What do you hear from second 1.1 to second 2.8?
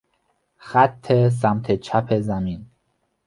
سمت چپ زمین